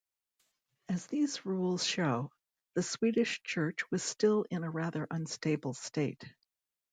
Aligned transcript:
As 0.89 1.05
these 1.05 1.45
rules 1.45 1.85
show, 1.85 2.31
the 2.73 2.81
Swedish 2.81 3.39
Church 3.43 3.81
was 3.91 4.01
still 4.01 4.47
in 4.49 4.63
a 4.63 4.71
rather 4.71 5.05
unstable 5.11 5.75
state. 5.75 6.25